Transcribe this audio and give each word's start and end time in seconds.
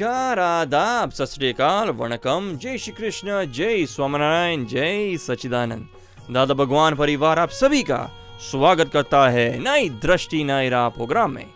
नमस्कार 0.00 0.38
आदाब 0.38 1.10
सत 1.10 1.24
श्रीकाल 1.24 1.88
वणकम 1.88 2.58
जय 2.62 2.78
श्री 2.78 2.92
कृष्ण 2.92 3.44
जय 3.52 3.84
स्वामीनारायण 3.86 4.64
जय 4.66 5.16
सचिदानंद 5.16 5.88
दादा 6.34 6.54
भगवान 6.54 6.94
परिवार 6.94 7.38
आप 7.38 7.50
सभी 7.50 7.82
का 7.82 7.98
स्वागत 8.50 8.90
करता 8.92 9.28
है 9.28 9.58
नई 9.58 9.88
दृष्टि 9.88 10.44
नई 10.44 10.68
राह 10.68 10.88
प्रोग्राम 10.88 11.30
में 11.30 11.46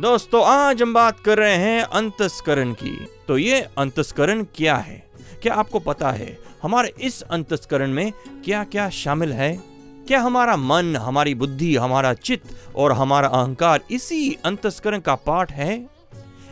दोस्तों, 0.00 0.44
आज 0.44 0.82
हम 0.82 0.94
बात 0.94 1.20
कर 1.20 1.38
रहे 1.38 1.54
हैं 1.54 1.82
अंतस्करण 1.82 2.72
की। 2.72 3.06
तो 3.28 3.38
ये 3.38 3.60
अंतस्करण 3.78 4.44
क्या 4.54 4.76
है? 4.76 5.10
क्या 5.42 5.54
आपको 5.54 5.78
पता 5.78 6.10
है 6.10 6.38
हमारे 6.62 6.92
इस 7.00 7.22
अंतस्करण 7.22 7.90
में 7.90 8.12
क्या 8.44 8.64
क्या 8.64 8.88
शामिल 8.90 9.32
है? 9.32 9.60
क्या 10.06 10.20
हमारा 10.20 10.56
मन, 10.56 10.96
हमारी 10.96 11.34
बुद्धि, 11.34 11.76
हमारा 11.76 12.14
चित्त 12.14 12.74
और 12.76 12.92
हमारा 12.92 13.28
अहंकार 13.28 13.80
इसी 13.90 14.38
अंतस्करण 14.44 15.00
का 15.00 15.14
पार्ट 15.14 15.52
है? 15.52 15.91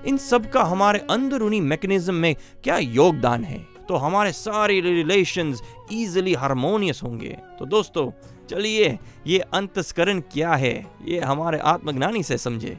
इन 0.06 0.16
सब 0.16 0.50
का 0.50 0.62
हमारे 0.62 0.98
अंदरूनी 1.10 1.60
मैकेनिज्म 1.60 2.14
में 2.14 2.34
क्या 2.64 2.78
योगदान 2.78 3.44
है? 3.44 3.66
तो 3.88 3.94
हमारे 3.94 4.32
सारे 4.32 4.80
रिलेशंस 4.80 5.62
इजीली 5.92 6.34
हारमोनियस 6.34 7.00
होंगे। 7.04 7.36
तो 7.58 7.66
दोस्तों, 7.66 8.10
चलिए, 8.46 8.98
ये 9.26 9.38
अंतस्करण 9.38 10.20
क्या 10.20 10.52
है? 10.52 10.86
ये 11.04 11.20
हमारे 11.20 11.58
आत्मज्ञानी 11.58 12.22
से 12.22 12.38
समझे। 12.38 12.78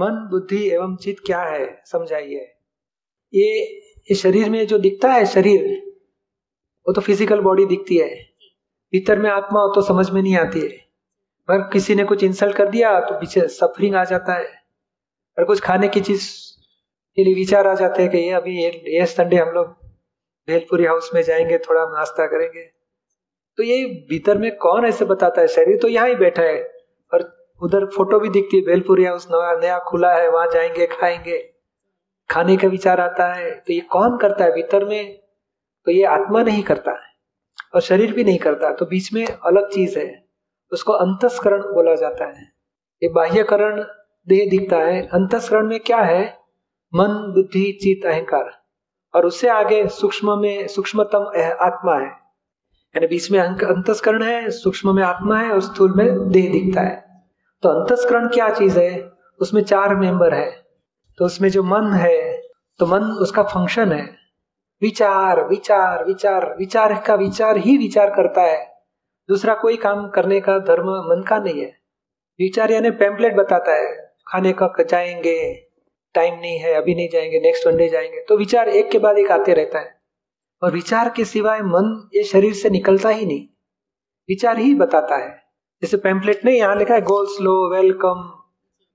मन, 0.00 0.28
बुद्धि 0.30 0.68
एवं 0.70 0.96
चित 0.96 1.16
क्या 1.26 1.42
है? 1.42 1.82
समझाइए। 1.86 2.48
ये 3.34 4.14
शरीर 4.14 4.50
में 4.50 4.66
जो 4.66 4.78
दिखता 4.78 5.12
है, 5.12 5.26
शरीर, 5.26 5.64
वो 6.86 6.92
तो 6.92 7.00
फ़िज़िकल 7.00 7.40
बॉडी 7.40 7.64
दिखती 7.66 7.96
है। 7.96 8.14
भीतर 8.92 9.18
में 9.18 9.30
आत्मा 9.30 9.60
हो 9.60 9.72
तो 9.74 9.82
समझ 9.82 10.10
में 10.10 10.22
नहीं 10.22 10.36
आती 10.36 10.60
है। 10.60 10.68
पर 11.48 11.58
किसी 11.72 11.94
ने 11.94 12.04
कुछ 12.04 12.24
इंसल्ट 12.24 12.56
कर 12.56 12.68
दिया 12.68 13.00
तो 13.00 13.14
पीछे 13.14 13.48
सफरिंग 13.48 13.94
आ 13.94 14.04
जाता 14.04 14.34
है। 14.34 14.61
और 15.38 15.44
कुछ 15.44 15.60
खाने 15.60 15.88
की 15.88 16.00
चीज़ 16.00 16.28
के 17.16 17.24
लिए 17.24 17.34
विचार 17.34 17.66
आ 17.66 17.74
जाते 17.74 18.02
हैं 18.02 18.10
कि 18.10 18.18
ये 18.18 18.30
अभी 18.32 18.62
ये, 18.62 19.06
संडे 19.06 19.36
हम 19.36 19.48
लोग 19.48 19.66
भेलपुरी 20.48 20.84
हाउस 20.84 21.10
में 21.14 21.22
जाएँगे 21.22 21.58
थोड़ा 21.58 21.84
नाश्ता 21.84 22.26
करेंगे। 22.26 22.62
तो 23.58 23.62
ये 23.62 23.84
भीतर 24.10 24.38
में 24.38 24.50
कौन 24.56 24.84
ऐसे 24.86 25.04
बताता 25.04 25.40
है? 25.40 25.46
शरीर 25.48 25.78
तो 25.82 25.88
यहाँ 25.88 26.08
ही 26.08 26.14
बैठा 26.14 26.42
है 26.42 26.62
और 27.12 27.24
उधर 27.62 27.86
फ़ोटो 27.86 28.18
भी 28.20 28.28
दिखती 28.28 28.56
है 28.56 28.62
भेलपुरी 28.62 29.04
हाउस 29.04 29.26
नया 29.30 29.52
नया 29.60 29.78
खुला 29.78 30.12
है 30.14 30.28
वहाँ 30.30 30.46
जाएँगे 30.54 30.86
खाएँगे। 30.86 31.38
खाने 32.30 32.56
का 32.56 32.68
विचार 32.68 33.00
आता 33.00 33.32
है 33.34 33.50
तो 33.50 33.72
ये 33.72 33.80
कौन 33.80 34.16
करता 34.18 34.44
है 34.44 34.52
भीतर 34.52 34.84
में? 34.84 35.18
तो 35.86 35.90
ये 35.90 36.04
आत्मा 36.06 36.42
नहीं 36.42 36.62
करता 36.62 36.90
है 36.92 37.10
और 37.74 37.80
शरीर 37.80 38.12
भी 38.12 38.24
नहीं 38.24 38.38
करता। 38.38 38.72
तो 38.74 38.86
बीच 38.86 39.12
में 39.12 39.24
अलग 39.26 39.70
चीज़ 39.70 39.98
है 39.98 40.24
उसको 40.72 40.92
अंतस्करण 40.92 41.62
बोला 41.74 41.94
जाता 41.94 42.26
है। 42.28 42.44
ये 43.02 43.08
बाह्यकरण 43.08 43.82
देह 44.28 44.50
दिखता 44.50 44.76
है। 44.76 45.06
अंतस्करण 45.06 45.66
में 45.66 45.80
क्या 45.80 45.98
है? 45.98 46.38
मन, 46.94 47.08
बुद्धि 47.08 47.78
चित 47.82 48.06
अहंकार। 48.06 48.62
और 49.14 49.26
उससे 49.26 49.48
आगे 49.48 49.88
सूक्ष्म 49.88 50.38
में 50.38 50.66
सूक्ष्मतम 50.66 51.32
आत्मा 51.60 51.94
है। 51.94 52.06
यानी 52.94 53.06
बीच 53.06 53.30
में 53.30 53.38
अंतस्करण 53.40 54.22
है, 54.22 54.50
सूक्ष्म 54.50 54.96
में 54.96 55.02
आत्मा 55.02 55.38
है 55.38 55.50
और 55.50 55.60
स्थूल 55.60 55.94
में 55.96 56.28
देह 56.28 56.52
दिखता 56.52 56.80
है। 56.80 57.24
तो 57.62 57.68
अंतस्करण 57.68 58.28
क्या 58.28 58.48
चीज़ 58.50 58.80
है? 58.80 59.10
उसमें 59.40 59.62
चार 59.62 59.96
मेंबर 59.96 60.34
है। 60.34 60.66
तो 61.18 61.24
उसमें 61.24 61.48
जो 61.48 61.62
मन 61.62 61.92
है 61.92 62.42
तो 62.78 62.86
मन 62.86 63.02
उसका 63.02 63.42
फ़ंक्शन 63.42 63.92
है। 63.92 64.16
विचार 64.82 65.48
विचार 65.48 66.04
विचार 66.04 66.56
विचार 66.58 67.02
का 67.06 67.14
विचार 67.14 67.56
ही 67.56 67.78
विचार 67.78 68.10
करता 68.10 68.42
है। 68.42 68.72
दूसरा 69.28 69.54
कोई 69.54 69.76
काम 69.76 70.08
करने 70.08 70.40
का, 70.40 70.58
धर्म, 70.58 70.86
मन 70.86 71.24
का 71.28 71.38
नहीं 71.38 71.60
है। 71.60 71.72
विचार 72.40 72.70
यानी 72.70 72.90
पैम्पलेट 72.90 73.36
बताता 73.36 73.72
है। 73.72 74.11
खाने 74.28 74.52
का 74.52 74.74
जाएँगे 74.80 75.68
टाइम 76.14 76.40
नहीं 76.40 76.58
है, 76.58 76.74
अभी 76.74 76.94
नहीं 76.94 77.08
जाएँगे 77.12 77.40
नेक्स्ट 77.40 77.66
वनडे 77.66 77.88
जाएँगे। 77.88 78.24
तो 78.28 78.36
विचार 78.36 78.68
एक 78.68 78.90
के 78.90 78.98
बाद 78.98 79.18
एक 79.18 79.30
आते 79.30 79.54
रहता 79.54 79.78
है। 79.78 80.00
और 80.62 80.72
विचार 80.72 81.08
के 81.16 81.24
सिवाय 81.24 81.60
मन 81.60 82.08
ये 82.14 82.22
शरीर 82.22 82.52
से 82.52 82.70
निकलता 82.70 83.08
ही 83.08 83.26
नहीं। 83.26 83.46
विचार 84.28 84.58
ही 84.58 84.74
बताता 84.74 85.16
है। 85.16 85.42
जैसे 85.82 85.96
पैम्पलेट 85.96 86.44
नहीं, 86.44 86.56
यहाँ 86.56 86.76
लिखा 86.76 86.94
है 86.94 87.00
गोल 87.00 87.26
स्लो 87.26 87.70
वेलकम 87.74 88.38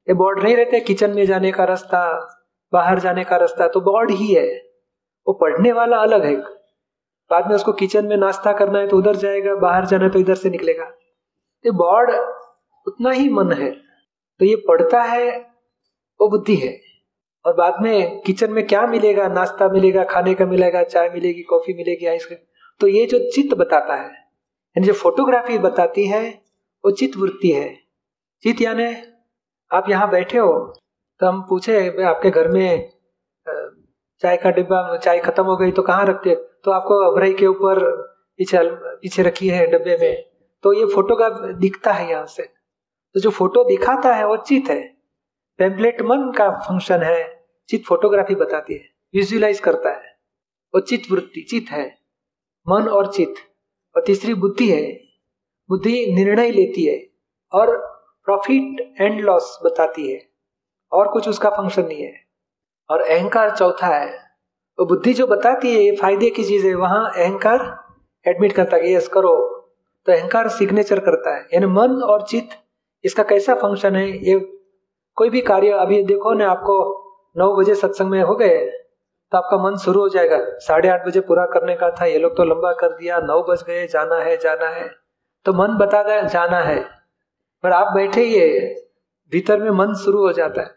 ये 0.10 0.14
बोर्ड 0.14 0.44
नहीं 0.44 0.56
रहते 0.56 0.80
किचन 0.80 1.12
में 1.12 1.26
जाने 1.26 1.52
का 1.52 1.64
रास्ता, 1.64 2.30
बाहर 2.74 3.00
जाने 3.00 3.24
का 3.24 3.38
रास्ता। 3.38 3.68
तो 3.68 3.82
बोर्ड 3.82 4.12
ही 4.12 4.34
है। 4.34 4.58
वो 5.28 5.34
पढ़ने 5.34 5.72
वाला 5.72 5.98
अलग 5.98 6.26
है। 6.26 6.36
बाद 7.32 7.48
में 7.48 7.56
उसको 7.56 7.74
किचन 7.74 8.06
में 8.06 8.18
नाश्ता 8.18 8.54
करना 8.54 8.80
है 8.80 8.88
तो 8.88 8.98
उधर 8.98 9.16
जाएगा, 9.16 9.56
बाहर 9.56 9.86
जाना 9.86 10.04
है 10.04 10.10
तो 10.10 10.20
इधर 10.20 10.36
से 10.36 10.50
निकलेगा। 10.50 10.86
ये 11.66 11.72
बोर्ड 11.72 12.12
उतना 12.88 13.12
ही 13.12 13.30
मन 13.30 13.52
है। 13.52 13.87
तो 14.40 14.46
ये 14.46 14.56
पढ़ता 14.68 15.02
है, 15.04 15.30
वो 16.20 16.30
बुद्धि 16.30 16.56
है। 16.56 16.76
और 17.46 17.54
बाद 17.56 17.82
में 17.82 18.22
किचन 18.22 18.52
में 18.52 18.66
क्या 18.68 18.86
मिलेगा? 18.88 19.28
नाश्ता 19.30 19.68
मिलेगा, 19.70 20.04
खाने 20.04 20.34
का 20.34 20.46
मिलेगा, 20.46 20.84
चाय 20.84 21.10
मिलेगी, 21.10 21.42
कॉफ़ी 21.44 21.74
मिलेगी, 21.74 22.06
आइसक्रीम। 22.06 22.40
तो 22.82 22.88
ये 22.88 23.06
जो 23.06 23.20
चित्त 23.32 23.54
बताता 23.58 23.96
है, 23.96 24.08
यानी 24.08 24.88
जो 24.88 24.94
फोटोग्राफी 24.96 25.58
बताती 25.60 26.08
है, 26.08 26.24
वो 26.84 26.92
चित्त 26.92 27.18
वृत्ति 27.18 27.52
है। 27.52 27.70
चित्त 28.44 28.62
यानी 28.62 28.86
आप 29.72 29.90
यहाँ 29.90 30.10
बैठे 30.10 30.38
हो 30.38 30.52
तो 31.22 31.28
हम 31.28 31.42
पूछे 31.50 32.04
आपके 32.04 32.30
घर 32.32 32.48
में 32.48 32.90
चाय 34.22 34.38
का 34.38 34.50
डिब्बा, 34.52 34.98
चाय 34.98 35.20
खत्म 35.20 35.44
हो 35.44 35.56
गई 35.58 35.72
तो 35.72 35.82
कहाँ 35.82 36.06
रखते? 36.06 36.36
तो 36.36 36.72
आपको 36.72 37.00
अभराई 37.06 37.34
के 37.34 37.48
ऊपर 37.48 37.80
पीछे 38.40 38.60
पीछे 38.64 39.24
रखी 39.24 39.48
है 39.50 39.66
डब्बे 39.68 39.98
में। 39.98 40.24
तो 40.64 40.74
ये 40.74 40.86
फोटोग्राफ 40.86 41.40
दिखता 41.60 41.94
है 41.94 42.10
यहाँ 42.10 42.26
से। 42.28 42.44
तो 43.14 43.20
जो 43.20 43.30
फ़ोटो 43.30 43.64
दिखाता 43.64 44.14
है 44.16 44.28
वो 44.28 44.38
चित 44.38 44.70
है। 44.70 44.98
टेम्पलेट 45.58 46.02
मन 46.02 46.32
का 46.38 46.50
फ़ंक्शन 46.52 47.02
है, 47.02 47.46
चित 47.70 47.86
फोटोग्राफी 47.86 48.36
बताती 48.36 48.74
है 48.74 48.90
विजुअलाइज 49.16 49.60
करता 49.60 49.90
है। 49.90 50.18
वो 50.76 50.80
चित 50.80 51.04
वृत्ति, 51.12 51.42
चित 51.42 51.66
है, 51.72 51.98
मन 52.70 52.88
और 52.88 53.12
चित। 53.12 53.34
और 53.96 54.04
तीसरी 54.08 54.34
बुद्धि 54.34 54.72
है, 54.72 55.02
बुद्धि 55.70 56.06
निर्णय 56.14 56.52
लेती 56.52 56.86
है 56.86 57.10
और 57.52 57.78
प्रॉफिट 58.26 58.96
एंड 59.02 59.22
लॉस 59.22 59.60
बताती 59.66 60.12
है। 60.12 60.30
और 60.92 61.08
कुछ 61.08 61.30
उसका 61.30 61.50
फ़ंक्शन 61.50 61.86
नहीं 61.86 62.04
है। 62.04 62.14
और 62.90 63.02
अहंकार 63.02 63.56
चौथा 63.56 63.88
है, 63.88 64.18
वो 64.80 64.86
बुद्धि 64.86 65.14
जो 65.14 65.28
बताती 65.28 65.86
है 65.86 65.96
फ़ायदे 65.96 66.30
की 66.30 66.44
चीज़ 66.44 66.68
है, 66.68 66.76
वहाँ 66.76 67.12
अहंकार 67.12 67.84
एडमिट 68.28 68.52
करता 68.52 68.78
है 68.78 68.94
यस 68.94 69.08
करो। 69.08 69.60
तो 70.06 70.12
अहंकार 70.12 70.50
सिग्नेचर 70.50 71.00
करता 71.00 71.36
है, 71.36 71.48
यानी 71.54 71.66
मन 71.66 72.02
और 72.04 72.22
चित्त 72.22 72.67
इसका 73.08 73.24
कैसा 73.24 73.56
फ़ंक्शन 73.56 73.96
है? 73.96 74.08
ये 74.10 74.40
कोई 75.18 75.30
भी 75.30 75.42
कार्य, 75.42 75.70
अभी 75.72 76.04
देखो 76.04 76.34
ना 76.34 76.50
आपको 76.50 76.76
नौ 77.36 77.56
बजे 77.56 77.76
सत्संग 77.76 78.10
में 78.10 78.22
हो 78.22 78.36
गए 78.36 78.58
तो 79.32 79.38
आपका 79.38 79.58
मन 79.60 79.76
शुरू 79.78 80.02
हो 80.02 80.10
जाएगा। 80.10 80.38
साढ़े 80.60 80.90
आठ 80.90 81.06
बजे 81.08 81.20
पूरा 81.22 81.46
करने 81.46 81.76
का 81.76 81.90
था, 81.92 82.06
ये 82.06 82.20
लोग 82.20 82.36
तो 82.38 82.44
लंबा 82.44 82.72
कर 82.74 82.90
दिया, 82.90 83.20
नौ 83.20 83.42
बज 83.44 83.64
गए, 83.64 83.88
जाना 83.88 84.16
है 84.16 84.38
जाना 84.38 84.68
है। 84.70 84.88
तो 85.46 85.54
मन 85.54 85.78
बता 85.78 86.02
गया 86.04 86.22
जाना 86.22 86.60
है। 86.60 86.80
पर 87.64 87.72
आप 87.72 87.94
बैठे 87.94 88.24
ये 88.24 88.76
भीतर 89.32 89.60
में 89.60 89.70
मन 89.72 89.94
शुरू 89.94 90.20
हो 90.20 90.32
जाता 90.34 90.62
है। 90.62 90.76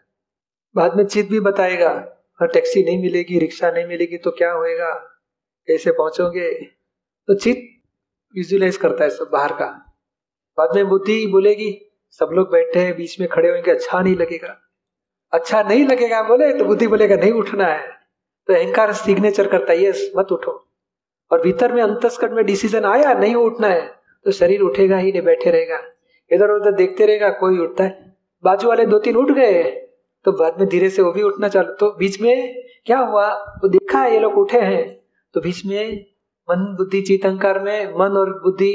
बाद 0.75 0.95
में 0.97 1.05
चित 1.05 1.29
भी 1.29 1.39
बताएगा 1.39 1.91
और 2.41 2.47
टैक्सी 2.47 2.83
नहीं 2.83 3.01
मिलेगी, 3.01 3.39
रिक्शा 3.39 3.71
नहीं 3.71 3.85
मिलेगी 3.85 4.17
तो 4.17 4.31
क्या 4.31 4.51
होएगा? 4.51 4.93
कैसे 5.67 5.91
पहुंचोगे? 5.91 6.51
तो 7.27 7.33
चित 7.35 7.67
विजुलाइज 8.35 8.77
करता 8.77 9.03
है 9.03 9.09
सब 9.09 9.29
बाहर 9.33 9.53
का। 9.53 9.65
बाद 10.57 10.75
में 10.75 10.87
बुद्धि 10.87 11.25
बोलेगी 11.27 11.71
सब 12.11 12.29
लोग 12.33 12.51
बैठे 12.51 12.79
हैं, 12.79 12.95
बीच 12.97 13.19
में 13.19 13.29
खड़े 13.29 13.49
होंगे 13.49 13.71
अच्छा 13.71 13.99
नहीं 13.99 14.15
लगेगा। 14.15 14.57
अच्छा 15.33 15.61
नहीं 15.63 15.85
लगेगा, 15.87 16.21
बोले 16.23 16.53
तो 16.53 16.65
बुद्धि 16.65 16.87
बोलेगा, 16.87 17.15
नहीं 17.15 17.31
उठना 17.31 17.65
है। 17.65 17.87
तो 18.47 18.53
अहंकार 18.53 18.91
सिग्नेचर 18.93 19.47
करता 19.47 19.73
है 19.73 19.83
यस 19.85 20.11
मत 20.17 20.31
उठो। 20.31 20.51
और 21.31 21.41
भीतर 21.41 21.73
में 21.73 21.81
अंतस्कट 21.83 22.31
में 22.31 22.45
डिसीज़न 22.45 22.85
आया, 22.85 23.13
नहीं 23.13 23.35
उठना 23.35 23.67
है 23.67 23.81
तो 24.25 24.31
शरीर 24.31 24.61
उठेगा 24.61 24.97
ही 24.97 25.11
नहीं, 25.11 25.21
बैठे 25.21 25.51
रहेगा। 25.51 25.79
इधर 26.31 26.49
उधर 26.49 26.71
देखते 26.71 27.05
रहेगा, 27.05 27.29
कोई 27.29 27.57
उठता 27.57 27.83
है। 27.83 28.15
बाजू 28.43 28.67
वाले 28.67 28.85
दो 28.85 28.99
तीन 28.99 29.15
उठ 29.15 29.31
गए 29.31 29.63
तो 30.25 30.31
बाद 30.31 30.59
में 30.59 30.67
धीरे 30.69 30.89
से 30.89 31.01
वो 31.01 31.11
भी 31.11 31.21
उठना 31.21 31.47
चालू। 31.47 31.73
तो 31.73 31.95
बीच 31.99 32.21
में 32.21 32.63
क्या 32.85 32.99
हुआ? 32.99 33.33
वो 33.33 33.67
देखा 33.67 33.99
है 33.99 34.13
ये 34.13 34.19
लोग 34.19 34.37
उठे 34.37 34.59
हैं। 34.59 35.01
तो 35.33 35.41
बीच 35.41 35.65
में 35.65 36.05
मन, 36.49 36.75
बुद्धि, 36.77 37.01
चित, 37.01 37.25
अहंकार 37.25 37.59
में 37.59 37.93
मन 37.93 38.17
और 38.17 38.33
बुद्धि, 38.43 38.73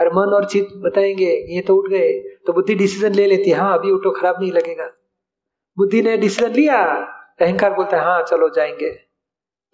और 0.00 0.08
मन 0.08 0.32
और 0.34 0.44
चित 0.44 0.68
बताएँगे, 0.76 1.30
ये 1.48 1.60
तो 1.60 1.76
उठ 1.76 1.90
गए। 1.90 2.29
तो 2.46 2.52
बुद्धि 2.52 2.74
डिसीज़न 2.74 3.12
ले 3.12 3.26
लेती 3.26 3.50
है 3.50 3.56
हाँ 3.56 3.78
अभी 3.78 3.90
उठो 3.90 4.10
खराब 4.10 4.40
नहीं 4.40 4.52
लगेगा। 4.52 4.90
बुद्धि 5.78 6.02
ने 6.02 6.16
डिसीज़न 6.16 6.52
लिया, 6.52 6.84
अहंकार 7.40 7.74
बोलता 7.74 7.96
है 7.96 8.04
हाँ 8.04 8.22
चलो 8.22 8.48
जाएँगे। 8.48 8.90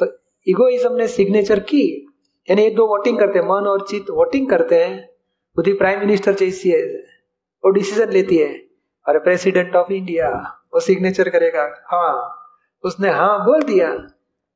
तो 0.03 0.07
इगोइज्म 0.47 0.93
ने 0.93 1.09
सिग्नेचर 1.09 1.61
की, 1.61 2.15
यानी 2.51 2.63
ये 2.63 2.71
दो 2.71 2.87
वोटिंग 2.87 3.19
करते 3.19 3.39
हैं, 3.39 3.47
मन 3.47 3.67
और 3.67 3.87
चित 3.87 4.11
वोटिंग 4.11 4.51
करते 4.51 4.85
हैं। 4.85 5.09
बुद्धि 5.57 5.73
प्राइम 5.73 6.01
मिनिस्टर 6.01 6.33
जैसी 6.33 6.71
है, 6.71 6.83
वो 7.65 7.71
डिसीज़न 7.71 8.11
लेती 8.11 8.37
है, 8.37 8.67
और 9.09 9.19
प्रेसिडेंट 9.19 9.77
ऑफ़ 9.77 9.93
इंडिया 9.93 10.29
वो 10.75 10.81
सिग्नेचर 10.81 11.29
करेगा 11.29 11.63
हाँ। 11.87 12.43
उसने 12.85 13.11
हाँ 13.11 13.45
बोल 13.45 13.63
दिया, 13.63 13.97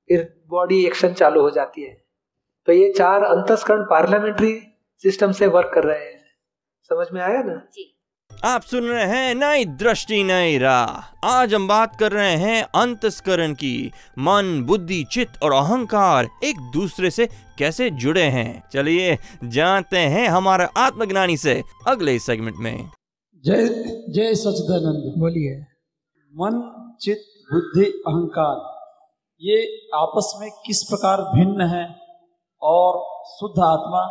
फिर 0.09 0.43
बॉडी 0.47 0.87
एक्शन 0.87 1.13
चालू 1.13 1.41
हो 1.41 1.51
जाती 1.51 1.83
है। 1.83 2.05
तो 2.67 2.73
ये 2.73 2.93
चार 2.93 3.23
अंतस्करण 3.23 3.83
पार्लियामेंट्री 3.83 4.63
सिस्टम 4.97 5.33
से 5.33 5.47
वर्क 5.47 5.71
कर 5.75 5.85
रहे 5.85 6.05
हैं। 6.05 6.21
समझ 6.83 7.07
में 7.13 7.21
आया 7.21 7.43
ना? 7.43 7.69
जी। 7.73 8.00
आप 8.45 8.63
सुन 8.63 8.85
रहे 8.85 9.05
हैं 9.05 9.35
नई 9.35 9.65
दृष्टि 9.65 10.23
नई 10.25 10.59
राह। 10.59 11.27
आज 11.27 11.55
हम 11.55 11.69
बात 11.69 11.97
कर 11.97 12.13
रहे 12.13 12.37
हैं 12.37 12.63
अंतस्करण 12.63 13.55
की। 13.55 13.93
मन 14.19 14.65
बुद्धि 14.67 15.05
चित्त 15.13 15.43
और 15.43 15.53
अहंकार 15.53 16.29
एक 16.45 16.61
दूसरे 16.73 17.11
से 17.11 17.27
कैसे 17.59 17.91
जुड़े 17.91 18.23
हैं? 18.23 18.65
चलिए 18.73 19.19
जानते 19.45 19.99
हैं 19.99 20.29
हमारे 20.29 20.69
आत्मज्ञानी 20.77 21.37
से 21.37 21.63
अगले 21.89 22.19
सेगमेंट 22.19 22.57
में। 22.57 22.91
जय 23.45 23.69
जय 24.09 24.35
सचिदानंद 24.35 25.15
बोलिए। 25.19 25.61
मन 26.35 26.59
चित्त 27.01 27.53
बुद्धि 27.53 27.91
अहंकार 27.91 28.57
ये 29.43 29.63
आपस 29.95 30.33
में 30.41 30.51
किस 30.67 30.83
प्रकार 30.83 31.23
भिन्न 31.23 31.61
है? 31.61 31.87
और 32.63 33.25
शुद्ध 33.39 33.63
आत्मा 33.63 34.03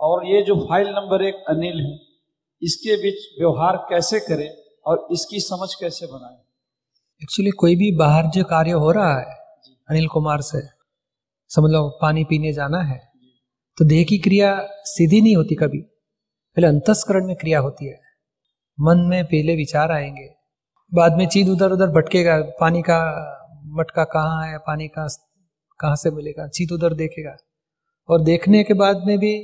और 0.00 0.26
ये 0.26 0.42
जो 0.42 0.56
फ़ाइल 0.56 0.88
नंबर 0.88 1.22
एक 1.22 1.44
अनिल 1.48 1.80
है 1.80 2.09
इसके 2.62 2.96
बीच 2.96 3.14
व्यवहार 3.40 3.76
कैसे 3.90 4.20
करें 4.20 4.50
और 4.86 5.06
इसकी 5.12 5.40
समझ 5.40 5.74
कैसे 5.74 6.06
बनाएँ? 6.06 6.36
एक्चुअली 7.22 7.50
कोई 7.50 7.76
भी 7.76 7.90
बाहर 7.96 8.26
जो 8.26 8.44
कार्य 8.44 8.70
हो 8.70 8.90
रहा 8.90 9.18
है 9.18 9.34
अनिल 9.90 10.06
कुमार 10.08 10.40
से 10.40 10.60
समझ 11.50 11.70
लो 11.70 11.98
पानी 12.02 12.24
पीने 12.24 12.52
जाना 12.52 12.82
है 12.82 12.98
तो 13.78 13.84
देह 13.84 14.04
की 14.04 14.18
क्रिया 14.18 14.68
सीधी 14.84 15.20
नहीं 15.20 15.36
होती 15.36 15.54
कभी। 15.54 15.78
पहले 16.56 16.66
अंतस्करण 16.66 17.26
में 17.26 17.36
क्रिया 17.36 17.60
होती 17.60 17.86
है। 17.86 18.00
मन 18.80 18.98
में 18.98 19.24
पहले 19.24 19.56
विचार 19.56 19.92
आएँगे। 19.92 20.28
बाद 20.94 21.16
में 21.16 21.26
चीज़ 21.28 21.50
उधर 21.50 21.72
उधर 21.72 21.86
भटकेगा। 21.86 22.38
पानी 22.60 22.82
का 22.82 22.98
मटका 23.66 24.04
कहाँ 24.04 24.46
है 24.48 24.58
पानी 24.58 24.88
का 24.88 25.06
कहाँ 25.80 25.96
से 25.96 26.10
मिलेगा? 26.10 26.48
चीज़ 26.48 26.72
उधर 26.74 26.94
देखेगा। 26.94 27.36
और 28.08 28.22
देखने 28.22 28.64
के 28.64 28.74
बाद 28.74 29.04
में 29.06 29.18
भी 29.18 29.34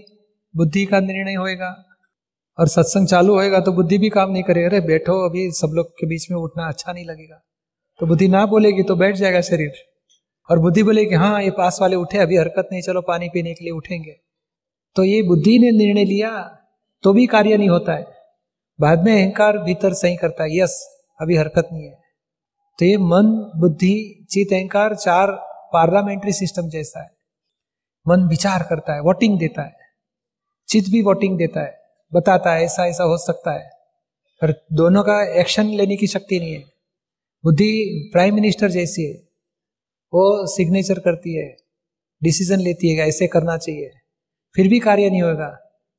बुद्धि 0.57 0.85
का 0.87 1.01
निर्णय 1.01 1.35
होएगा। 1.35 1.86
और 2.59 2.69
सत्संग 2.69 3.07
चालू 3.09 3.35
होएगा 3.35 3.61
तो 3.61 3.73
बुद्धि 3.73 3.99
भी 3.99 4.09
काम 4.09 4.31
नहीं 4.31 4.43
करेगा। 4.43 4.69
अरे 4.69 4.81
बैठो 4.81 5.29
अभी, 5.29 5.51
सब 5.53 5.73
लोग 5.75 5.91
के 5.91 6.07
बीच 6.07 6.31
में 6.31 6.39
उठना 6.39 6.69
अच्छा 6.69 6.93
नहीं 6.93 7.05
लगेगा। 7.05 7.43
तो 8.01 8.07
बुद्धि 8.07 8.29
ना 8.29 8.47
बोलेगी 8.47 8.83
तो 8.83 8.97
बैठ 8.97 9.17
जाएगा 9.17 9.41
शरीर। 9.41 9.73
और 10.51 10.59
बुद्धि 10.59 10.83
बोलेगी 10.83 11.15
हाँ 11.15 11.43
ये 11.43 11.51
पास 11.51 11.79
वाले 11.81 11.97
उठे, 11.97 12.19
अभी 12.19 12.37
हरकत 12.37 12.69
नहीं, 12.73 12.83
चलो 12.83 13.01
पानी 13.03 13.29
पीने 13.29 13.55
के 13.55 13.65
लिए 13.65 13.73
उठेंगे। 13.73 14.17
तो 14.97 15.05
ये 15.05 15.23
बुद्धि 15.23 15.59
ने 15.59 15.71
निर्णय 15.71 16.05
लिया 16.05 16.59
तो 17.03 17.13
भी 17.13 17.27
कार्य 17.27 17.57
नहीं 17.57 17.69
होता 17.69 17.93
है। 17.93 18.07
बाद 18.81 19.05
में 19.05 19.13
अहंकार 19.23 19.59
भीतर 19.59 19.93
सही 19.93 20.17
करता 20.17 20.45
है, 20.45 20.59
यस, 20.59 21.01
अभी 21.21 21.37
हरकत 21.37 21.69
नहीं 21.73 21.85
है। 21.85 21.99
तो 22.79 22.85
ये 22.85 22.97
मन, 22.97 23.53
बुद्धि 23.57 24.27
चित 24.31 24.53
अहंकार 24.53 24.95
चार 24.95 25.31
पार्लियामेंट्री 25.73 26.33
सिस्टम 26.33 26.69
जैसा 26.69 27.03
है। 27.03 27.11
मन 28.09 28.29
विचार 28.29 28.63
करता 28.63 28.95
है 28.95 29.01
वोटिंग 29.01 29.39
देता 29.39 29.63
है। 29.63 29.77
चित 30.69 30.85
भी 30.89 31.03
वोटिंग 31.03 31.39
देता 31.39 31.61
है। 31.61 31.86
बताता 32.15 32.55
है, 32.55 32.65
ऐसा 32.65 32.87
ऐसा 32.87 33.05
हो 33.05 33.19
सकता 33.19 33.53
है। 33.53 33.71
पर 34.43 34.67
दोनों 34.73 35.03
का 35.03 35.41
एक्शन 35.41 35.67
लेने 35.67 35.97
की 35.97 36.07
शक्ति 36.07 36.39
नहीं 36.39 36.53
है। 36.53 36.65
बुद्धि 37.45 38.11
प्राइम 38.13 38.35
मिनिस्टर 38.35 38.71
जैसी 38.71 39.05
है। 39.05 39.15
वो 40.15 40.47
सिग्नेचर 40.47 40.99
करती 40.99 41.35
है 41.35 41.57
डिसीज़न 42.23 42.61
लेती 42.61 42.89
है 42.89 43.09
ऐसे 43.09 43.27
करना 43.27 43.57
चाहिए। 43.57 43.91
फिर 44.57 44.69
भी 44.69 44.81
कार्य 44.81 45.11
नहीं 45.11 45.23
होगा। 45.23 45.49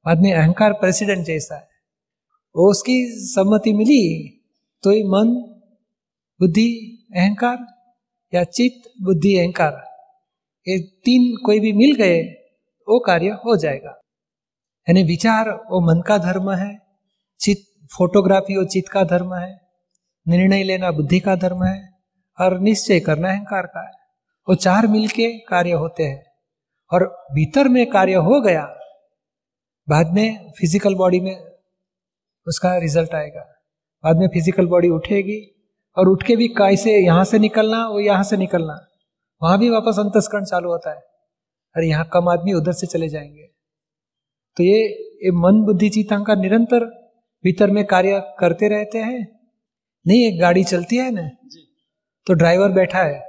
बाद 0.05 0.19
में 0.19 0.33
अहंकार 0.33 0.73
प्रेसिडेंट 0.73 1.25
जैसा 1.25 1.55
है। 1.55 1.67
वो 2.55 2.71
उसकी 2.71 3.05
सम्मति 3.07 3.73
मिली 3.73 4.33
तो 4.83 4.89
ही 4.91 5.03
मन, 5.03 5.27
बुद्धि, 6.39 7.05
अहंकार 7.15 7.65
या 8.33 8.43
चित्त, 8.43 8.91
बुद्धि, 9.01 9.37
अहंकार, 9.37 9.73
ये 10.67 10.79
तीन 10.79 11.37
कोई 11.45 11.59
भी 11.59 11.73
मिल 11.73 11.95
गए, 11.95 12.21
वो 12.89 12.99
कार्य 12.99 13.27
हो 13.27 13.57
जाएगा। 13.57 14.01
यानी 14.87 15.03
विचार 15.03 15.49
वो 15.69 15.79
मन 15.81 16.01
का 16.01 16.17
धर्म 16.17 16.51
है, 16.51 16.77
चित 17.39 17.63
फोटोग्राफी 17.91 18.57
वो 18.57 18.63
चित्त 18.65 18.91
का 18.91 19.03
धर्म 19.05 19.33
है, 19.33 19.49
निर्णय 20.25 20.63
लेना 20.63 20.91
बुद्धि 20.91 21.19
का 21.19 21.35
धर्म 21.35 21.63
है, 21.63 21.77
और 22.37 22.59
निश्चय 22.59 22.99
करना 22.99 23.29
अहंकार 23.29 23.65
का 23.65 23.81
है। 23.81 23.91
वो 24.47 24.55
चार 24.55 24.87
मिलके 24.87 25.27
कार्य 25.39 25.71
होते 25.73 26.03
हैं, 26.03 26.23
और 26.91 27.05
भीतर 27.33 27.67
में 27.67 27.85
कार्य 27.89 28.13
हो 28.21 28.39
गया, 28.41 28.63
बाद 29.87 30.13
में 30.13 30.51
फ़िज़िकल 30.59 30.95
बॉडी 30.95 31.19
में 31.19 31.35
उसका 32.47 32.75
रिज़ल्ट 32.77 33.13
आएगा। 33.15 33.41
बाद 34.03 34.17
में 34.17 34.27
फ़िज़िकल 34.27 34.67
बॉडी 34.67 34.89
उठेगी, 34.89 35.39
और 35.97 36.09
उठ 36.09 36.23
के 36.23 36.35
भी 36.35 36.47
कैसे 36.57 36.97
यहाँ 36.97 37.23
से 37.23 37.39
निकलना, 37.39 37.85
वो 37.87 37.99
यहाँ 37.99 38.23
से 38.23 38.37
निकलना, 38.37 38.79
वहाँ 39.41 39.57
भी 39.59 39.69
वापस 39.69 39.99
अंतस्करण 39.99 40.45
चालू 40.45 40.69
होता 40.69 40.91
है 40.91 41.05
अरे 41.75 41.87
यहाँ 41.87 42.09
कम 42.13 42.29
आदमी 42.29 42.53
उधर 42.53 42.71
से 42.71 42.87
चले 42.87 43.07
जाएँगे। 43.09 43.47
तो 44.57 44.63
ये, 44.63 44.77
ये 45.23 45.31
मन 45.33 45.61
बुद्धि 45.61 45.89
चित्तांकार 45.89 46.37
निरंतर 46.37 46.85
भीतर 47.43 47.71
में 47.71 47.85
कार्य 47.85 48.21
करते 48.39 48.67
रहते 48.67 48.99
हैं। 48.99 49.19
नहीं 50.05 50.25
एक 50.25 50.39
गाड़ी 50.41 50.63
चलती 50.63 50.97
है 50.97 51.09
ना 51.11 51.29
तो 52.27 52.33
ड्राइवर 52.33 52.71
बैठा 52.71 52.99
है 52.99 53.19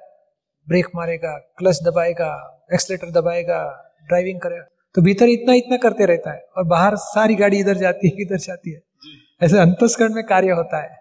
ब्रेक 0.68 0.86
मारेगा 0.94 1.36
क्लच 1.58 1.78
दबाएगा 1.82 2.30
एक्सलेटर 2.74 3.10
दबाएगा 3.10 3.60
ड्राइविंग 4.06 4.40
करेगा 4.40 4.64
तो 4.94 5.02
भीतर 5.02 5.28
इतना 5.28 5.54
इतना 5.54 5.76
करते 5.76 6.06
रहता 6.06 6.32
है 6.32 6.40
और 6.56 6.64
बाहर 6.64 6.96
सारी 6.96 7.34
गाड़ी 7.34 7.58
इधर 7.58 7.76
जाती 7.76 8.08
है 8.08 8.22
इधर 8.22 8.38
जाती 8.38 8.70
है। 8.70 8.80
ऐसे 9.42 9.58
अंतस्करण 9.58 10.14
में 10.14 10.24
कार्य 10.26 10.50
होता 10.50 10.82
है 10.82 10.96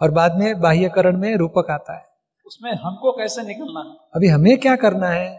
और 0.00 0.10
बाद 0.10 0.38
में 0.38 0.60
बाह्यकरण 0.60 1.16
में 1.16 1.34
रूपक 1.36 1.70
आता 1.70 1.96
है। 1.96 2.04
उसमें 2.46 2.70
हमको 2.72 3.12
कैसे 3.12 3.42
निकलना 3.42 3.80
है? 3.80 3.96
अभी 4.14 4.28
हमें 4.28 4.56
क्या 4.58 4.76
करना 4.76 5.08
है? 5.08 5.30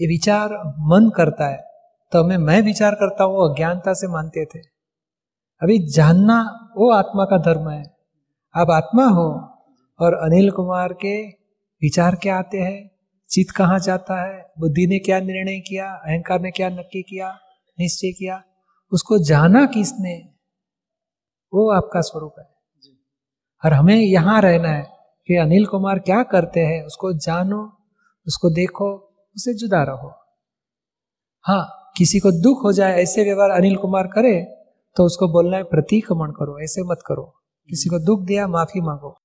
ये 0.00 0.06
विचार 0.06 0.54
मन 0.86 1.10
करता 1.16 1.48
है। 1.48 1.69
तो 2.12 2.24
हमें 2.24 2.36
मैं 2.36 2.62
विचार 2.62 2.94
करता 2.94 3.24
हूँ 3.24 3.50
अज्ञानता 3.50 3.92
से 3.92 4.08
मानते 4.08 4.44
थे। 4.44 4.58
अभी 5.62 5.78
जानना 5.78 6.42
वो 6.76 6.92
आत्मा 6.92 7.24
का 7.24 7.38
धर्म 7.38 7.70
है। 7.70 7.96
आप 8.56 8.70
आत्मा 8.70 9.04
हो 9.04 9.28
और 10.00 10.14
अनिल 10.14 10.50
कुमार 10.50 10.92
के 10.92 11.28
विचार 11.82 12.14
क्या 12.14 12.38
आते 12.38 12.58
हैं? 12.58 12.90
चित 13.30 13.50
कहाँ 13.50 13.78
जाता 13.78 14.22
है? 14.22 14.52
बुद्धि 14.58 14.86
ने 14.86 14.98
क्या 14.98 15.20
निर्णय 15.20 15.60
किया? 15.60 15.92
अहंकार 15.92 16.40
ने 16.40 16.50
क्या 16.50 16.68
नक्की 16.68 17.02
किया? 17.02 17.38
निश्चय 17.78 18.10
किया? 18.10 18.42
उसको 18.92 19.18
जाना 19.18 19.66
किसने? 19.66 20.28
वो 21.54 21.70
आपका 21.70 22.00
स्वरूप 22.00 22.34
है। 22.38 22.44
और 23.64 23.72
हमें 23.72 23.96
यहाँ 23.96 24.42
रहना 24.42 24.68
है 24.68 24.82
कि 25.26 25.36
अनिल 25.36 25.66
कुमार 25.66 25.98
क्या 25.98 26.22
करते 26.22 26.60
हैं 26.60 26.84
उसको 26.84 27.12
जानो 27.12 27.78
उसको 28.26 28.50
देखो 28.50 28.94
उसे 29.36 29.54
जुदा 29.54 29.82
रहो। 29.82 30.14
हाँ 31.42 31.76
किसी 31.96 32.18
को 32.18 32.30
दुख 32.42 32.64
हो 32.64 32.72
जाए 32.72 33.00
ऐसे 33.02 33.24
व्यवहार 33.24 33.50
अनिल 33.50 33.76
कुमार 33.76 34.06
करे 34.06 34.34
तो 34.96 35.04
उसको 35.04 35.28
बोलना 35.28 35.56
है 35.56 35.62
प्रतिक्रमण 35.64 36.30
करो 36.30 36.58
ऐसे 36.62 36.82
मत 36.82 37.02
करो। 37.06 37.22
किसी 37.70 37.88
को 37.88 37.98
दुख 37.98 38.22
दिया 38.26 38.46
माफ़ी 38.48 38.80
मांगो। 38.80 39.16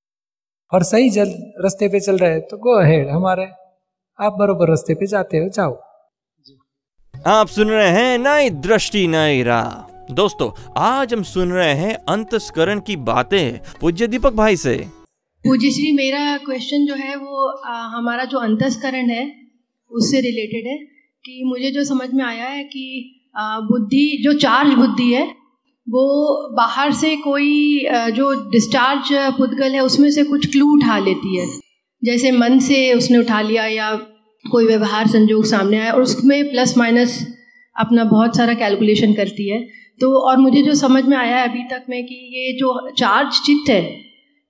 और 0.72 0.84
सही 0.84 1.10
जल 1.10 1.30
रास्ते 1.60 1.88
पे 1.88 2.00
चल 2.00 2.18
रहे 2.18 2.40
तो 2.40 2.58
गो 2.58 2.80
हेड 2.84 3.10
हमारे 3.10 3.46
आप 4.20 4.36
बरोबर 4.40 4.72
रस्ते 4.72 4.94
पे 4.94 5.08
जाते 5.08 5.38
हो 5.38 5.50
जाओ। 5.50 5.74
आप 7.28 7.48
सुन 7.48 7.70
रहे 7.70 7.90
हैं 7.90 8.18
नई 8.18 8.50
दृष्टि 8.50 9.08
नई 9.08 9.44
राह। 9.44 10.14
दोस्तों 10.14 10.50
आज 10.78 11.14
हम 11.14 11.24
सुन 11.24 11.52
रहे 11.52 11.74
हैं 11.74 11.94
अंतस्करण 12.08 12.80
की 12.80 12.96
बातें 13.06 13.60
पूज्य 13.82 14.08
दीपक 14.08 14.34
भाई 14.34 14.58
से। 14.58 14.76
पूज्य 15.46 15.72
श्री 15.72 15.92
मेरा 15.92 16.38
क्वेश्चन 16.38 16.86
जो 16.86 16.96
है 16.96 17.16
वो 17.16 17.48
आ, 17.48 17.74
हमारा 17.88 18.26
जो 18.26 18.38
अंतस्करण 18.40 19.10
है 19.10 19.24
उससे 19.92 20.22
रिलेटेड 20.22 20.68
है। 20.68 20.95
कि 21.26 21.44
मुझे 21.46 21.72
जो 21.72 21.84
समझ 21.84 22.08
में 22.14 22.24
आया 22.26 22.46
है 22.46 22.64
कि 22.64 23.12
बुद्धि, 23.36 24.22
जो 24.24 24.34
चार्ज 24.36 24.74
बुद्धि 24.74 25.12
है, 25.14 25.24
वो 25.88 26.56
बाहर 26.58 26.94
से 26.94 27.16
कोई 27.18 27.86
जो 28.14 28.32
डिस्चार्ज 28.52 29.10
पुद्गल 29.38 29.74
है, 29.74 29.80
उसमें 29.82 30.10
से 30.12 30.24
कुछ 30.24 30.46
क्लू 30.52 30.68
उठा 30.74 30.98
लेती 31.00 31.38
है। 31.38 31.48
जैसे 32.04 32.32
मन 32.32 32.60
से 32.60 32.94
उसने 32.94 33.18
उठा 33.18 33.42
लिया 33.42 33.66
या 33.68 33.94
कोई 34.46 34.66
व्यवहार, 34.68 35.08
संजोग 35.08 35.46
सामने 35.46 35.80
आया 35.80 35.92
और 35.92 36.02
उसमें 36.02 36.50
प्लस 36.52 36.78
माइनस 36.78 37.20
अपना 37.76 38.04
बहुत 38.06 38.38
सारा 38.38 38.54
कैलकुलेशन 38.54 39.14
करती 39.14 39.50
है। 39.50 39.60
तो 40.02 40.16
और 40.22 40.38
मुझे 40.38 40.62
जो 40.62 40.74
समझ 40.76 41.04
में 41.04 41.18
आया 41.18 41.38
है 41.38 41.50
अभी 41.50 41.64
तक 41.72 41.86
में 41.90 42.04
कि 42.06 42.16
ये 42.36 42.58
जो 42.60 42.80
चार्ज 42.98 43.40
चित्त 43.46 43.70
है 43.70 43.84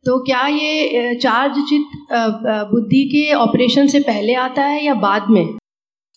तो 0.06 0.18
क्या 0.24 0.46
ये 0.48 1.14
चार्ज 1.16 1.54
चित्त 1.70 2.12
बुद्धि 2.72 3.04
के 3.06 3.32
ऑपरेशन 3.36 3.88
से 3.88 4.00
पहले 4.02 4.34
आता 4.36 4.64
है 4.64 4.84
या 4.86 4.94
बाद 4.96 5.30
में? 5.30 5.46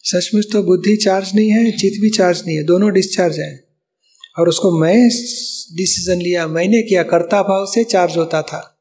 सचमुच 0.04 0.46
तो 0.52 0.62
बुद्धि 0.62 0.96
चार्ज 0.96 1.32
नहीं 1.34 1.50
है 1.50 1.70
चित 1.70 1.92
भी 2.00 2.10
चार्ज 2.10 2.42
नहीं 2.46 2.56
है, 2.56 2.64
दोनों 2.64 2.92
डिस्चार्ज 2.92 3.38
है। 3.38 3.64
और 4.38 4.48
उसको 4.48 4.78
मैं 4.78 5.08
डिसीज़न 5.76 6.20
लिया, 6.20 6.46
मैंने 6.46 6.82
किया 6.82 7.02
कर्ता 7.02 7.42
भाव 7.42 7.66
से 7.66 7.84
चार्ज 7.84 8.16
होता 8.16 8.42
था। 8.42 8.78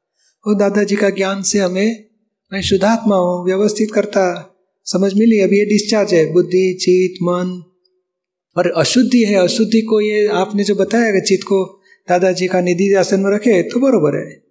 वो 0.47 0.53
दादाजी 0.53 0.95
का 0.95 1.09
ज्ञान 1.09 1.41
से 1.41 1.59
हमें, 1.59 2.05
मैं 2.53 2.61
शुद्धात्मा 2.61 3.15
हूँ, 3.15 3.45
व्यवस्थित 3.45 3.91
करता, 3.93 4.53
समझ 4.85 5.13
मिली 5.13 5.39
अभी 5.39 5.59
ये 5.59 5.65
डिस्चार्ज 5.65 6.13
है, 6.13 6.33
बुद्धि 6.33 6.77
चित 6.81 7.23
मन। 7.23 7.63
और 8.57 8.71
अशुद्धि 8.71 9.23
है, 9.23 9.35
अशुद्धि 9.35 9.81
को 9.81 10.01
ये 10.01 10.27
आपने 10.27 10.63
जो 10.63 10.75
बताया 10.75 11.11
कि 11.11 11.21
चित्त 11.21 11.43
को 11.43 11.81
दादाजी 12.09 12.47
का 12.47 12.61
निधि 12.61 12.93
आसन 12.93 13.19
में 13.19 13.31
रखे 13.35 13.63
तो 13.63 13.79
बरोबर 13.79 14.17
है। 14.17 14.43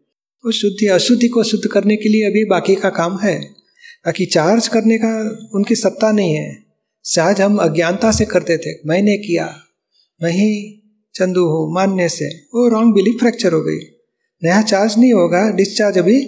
वो 0.45 0.53
शुद्धि, 0.53 0.87
अशुद्धि 0.87 1.29
को 1.29 1.45
शुद्ध 1.45 1.67
करने 1.67 1.97
के 1.97 2.09
लिए 2.09 2.25
अभी 2.25 2.45
बाकी 2.45 2.75
का 2.75 2.89
काम 2.89 3.19
है। 3.19 3.56
ताकि 4.07 4.25
चार्ज 4.27 4.69
करने 4.69 4.99
का 4.99 5.13
उनकी 5.55 5.75
सत्ता 5.75 6.11
नहीं 6.13 6.35
है। 6.35 6.67
शायद 7.05 7.41
हम 7.41 7.57
अज्ञानता 7.59 8.11
से 8.13 8.25
करते 8.25 8.57
थे 8.57 8.75
मैंने 8.87 9.17
किया 9.19 9.55
मैं 10.21 10.31
ही 10.31 10.51
चंदू 11.15 11.45
हूँ 11.45 11.75
मानने 11.75 12.09
से। 12.09 12.29
वो 12.55 12.69
रॉन्ग 12.69 12.95
बिलीफ 12.95 13.19
फ्रैक्चर 13.21 13.53
हो 13.53 13.61
गई। 13.61 13.79
नया 14.43 14.63
चार्ज 14.63 14.99
नहीं 14.99 15.13
होगा 15.13 15.51
डिस्चार्ज 15.51 15.99
अभी। 15.99 16.21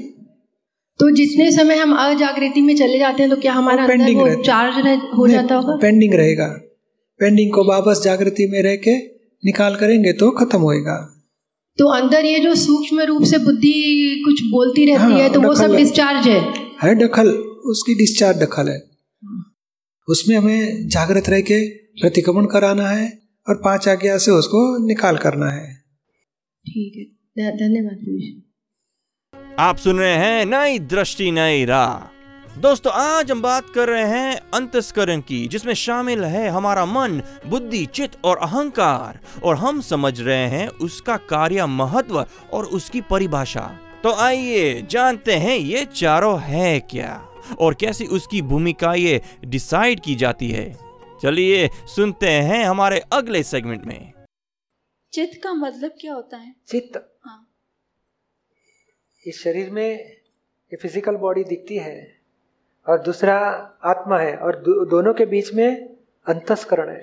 तो 1.00 1.10
जितने 1.16 1.50
समय 1.52 1.76
हम 1.76 1.94
अजागृति 1.94 2.60
में 2.60 2.76
चले 2.76 2.98
जाते 2.98 3.22
हैं 3.22 3.30
तो 3.30 3.36
क्या 3.36 3.52
हमारा 3.52 3.82
अंदर 3.82 3.96
पेंडिंग 3.96 4.20
वो 4.20 4.42
चार्ज 4.42 4.86
रह, 4.86 5.00
हो 5.16 5.28
जाता 5.28 5.54
होगा? 5.54 5.76
पेंडिंग 5.76 6.14
रहेगा। 6.14 6.46
पेंडिंग 7.20 7.52
को 7.52 7.64
वापस 7.64 8.00
जागृति 8.04 8.46
में 8.46 8.62
रह 8.62 8.76
के 8.76 8.96
निकाल 9.44 9.76
करेंगे 9.76 10.12
तो 10.12 10.30
खत्म 10.30 10.58
होएगा। 10.58 10.96
तो 11.78 11.88
अंदर 11.88 12.24
ये 12.24 12.38
जो 12.38 12.54
सूक्ष्म 12.54 13.00
रूप 13.00 13.22
से 13.22 13.38
बुद्धि 13.38 14.22
कुछ 14.24 14.42
बोलती 14.42 14.86
रहती 14.86 15.12
हाँ, 15.12 15.20
है 15.20 15.32
तो 15.32 15.40
वो 15.40 15.54
सब 15.54 15.74
डिस्चार्ज 15.76 16.28
है। 16.28 16.40
है 16.82 16.94
दखल। 16.94 17.47
उसकी 17.68 17.94
डिस्चार्ज 17.94 18.38
दखल 18.38 18.68
है 18.68 18.78
उसमें 20.08 20.36
हमें 20.36 20.88
जागृत 20.88 21.28
रह 21.28 21.40
के 21.40 21.68
प्रतिक्रमण 22.00 22.46
कराना 22.46 22.88
है 22.88 23.22
और 23.48 23.54
पाँच 23.54 23.88
आज्ञा 23.88 24.18
से 24.18 24.30
उसको 24.30 24.86
निकाल 24.86 25.16
करना 25.16 25.50
है। 25.50 25.74
ठीक 26.66 26.92
है। 26.96 27.56
धन्यवाद 27.56 28.42
आप 29.58 29.76
सुन 29.76 29.98
रहे 29.98 30.14
हैं 30.14 30.46
नई 30.46 30.78
दृष्टि 30.78 31.30
नई 31.30 31.64
राह। 31.64 32.60
दोस्तों 32.60 32.92
आज 32.92 33.30
हम 33.30 33.42
बात 33.42 33.66
कर 33.74 33.88
रहे 33.88 34.04
हैं 34.04 34.40
अंतस्करण 34.54 35.20
की 35.20 35.48
जिसमें 35.48 35.74
शामिल 35.74 36.24
है 36.24 36.48
हमारा 36.48 36.86
मन 36.86 37.22
बुद्धि 37.46 37.86
चित 37.86 38.12
और 38.24 38.36
अहंकार 38.36 39.20
और 39.44 39.56
हम 39.56 39.80
समझ 39.80 40.20
रहे 40.20 40.48
हैं 40.48 40.68
उसका 40.68 41.16
कार्य 41.16 41.66
महत्व 41.66 42.26
और 42.52 42.64
उसकी 42.64 43.00
परिभाषा। 43.00 43.78
तो 44.02 44.12
आइए 44.12 44.86
जानते 44.90 45.32
हैं 45.32 45.56
ये 45.56 45.84
चारों 45.84 46.40
है 46.40 46.80
क्या। 46.80 47.27
और 47.60 47.74
कैसी 47.74 48.06
उसकी 48.06 48.42
भूमिका 48.42 48.94
ये 48.94 49.20
डिसाइड 49.44 50.00
की 50.00 50.14
जाती 50.14 50.50
है। 50.50 50.72
चलिए 51.22 51.68
सुनते 51.96 52.30
हैं 52.30 52.64
हमारे 52.64 53.02
अगले 53.12 53.42
सेगमेंट 53.42 53.84
में। 53.84 54.12
चित्त 55.12 55.40
का 55.44 55.52
मतलब 55.54 55.90
क्या 56.00 56.14
होता 56.14 56.36
है? 56.36 56.54
चित्त? 56.68 57.18
हाँ। 57.24 57.44
इस 59.26 59.42
शरीर 59.42 59.70
में 59.70 59.90
ये 59.90 60.76
फ़िज़िकल 60.76 61.16
बॉडी 61.16 61.44
दिखती 61.44 61.76
है 61.76 62.16
और 62.86 63.02
दूसरा 63.02 63.36
आत्मा 63.84 64.18
है 64.18 64.36
और 64.36 64.56
दो, 64.56 64.84
दोनों 64.84 65.14
के 65.14 65.26
बीच 65.26 65.52
में 65.54 65.96
अंतस्करण 66.26 66.90
है। 66.90 67.02